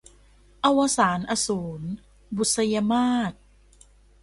[0.65, 1.81] อวสานอสูร-
[2.35, 3.33] บุษยมาส